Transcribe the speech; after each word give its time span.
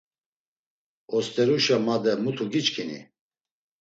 Osteruşe 1.15 1.77
made 1.85 2.13
mutu 2.23 2.45
giçkini? 2.53 2.99